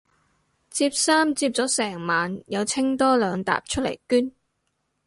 [0.71, 4.31] 摺衫摺咗成晚又清多兩疊出嚟捐